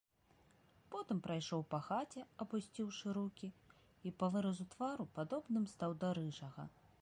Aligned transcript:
Потым 0.93 1.19
прайшоў 1.25 1.61
па 1.73 1.79
хаце, 1.87 2.23
апусціўшы 2.45 3.13
рукі, 3.19 3.51
і 4.09 4.15
па 4.23 4.31
выразу 4.37 4.63
твару 4.73 5.05
падобным 5.19 5.71
стаў 5.77 5.91
да 6.07 6.13
рыжага. 6.21 6.63